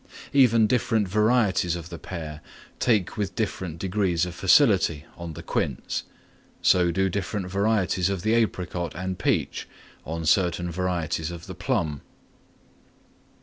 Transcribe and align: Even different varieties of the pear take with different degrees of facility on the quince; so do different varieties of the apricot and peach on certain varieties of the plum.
Even 0.33 0.65
different 0.65 1.07
varieties 1.07 1.75
of 1.75 1.89
the 1.89 1.99
pear 1.99 2.41
take 2.79 3.17
with 3.17 3.35
different 3.35 3.77
degrees 3.77 4.25
of 4.25 4.33
facility 4.33 5.05
on 5.15 5.33
the 5.33 5.43
quince; 5.43 6.01
so 6.59 6.89
do 6.89 7.07
different 7.07 7.45
varieties 7.51 8.09
of 8.09 8.23
the 8.23 8.33
apricot 8.33 8.95
and 8.95 9.19
peach 9.19 9.67
on 10.03 10.25
certain 10.25 10.71
varieties 10.71 11.29
of 11.29 11.45
the 11.45 11.53
plum. 11.53 12.01